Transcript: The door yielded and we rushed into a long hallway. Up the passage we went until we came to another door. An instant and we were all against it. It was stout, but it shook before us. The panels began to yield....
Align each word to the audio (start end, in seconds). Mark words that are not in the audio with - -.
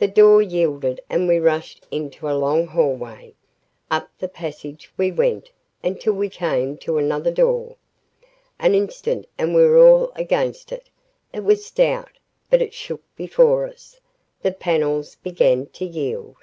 The 0.00 0.08
door 0.08 0.42
yielded 0.42 1.00
and 1.08 1.28
we 1.28 1.38
rushed 1.38 1.86
into 1.92 2.28
a 2.28 2.34
long 2.36 2.66
hallway. 2.66 3.34
Up 3.88 4.10
the 4.18 4.26
passage 4.28 4.90
we 4.96 5.12
went 5.12 5.52
until 5.80 6.12
we 6.14 6.28
came 6.28 6.76
to 6.78 6.98
another 6.98 7.30
door. 7.30 7.76
An 8.58 8.74
instant 8.74 9.28
and 9.38 9.54
we 9.54 9.62
were 9.64 9.78
all 9.78 10.10
against 10.16 10.72
it. 10.72 10.90
It 11.32 11.44
was 11.44 11.64
stout, 11.64 12.18
but 12.50 12.62
it 12.62 12.74
shook 12.74 13.04
before 13.14 13.68
us. 13.68 14.00
The 14.42 14.50
panels 14.50 15.14
began 15.14 15.66
to 15.66 15.84
yield.... 15.84 16.34